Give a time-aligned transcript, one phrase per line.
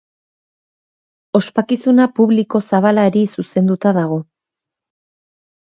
[1.41, 4.21] Ospakizuna publiko zabalari zuzenduta dago.